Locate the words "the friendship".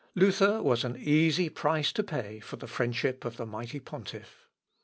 2.55-3.23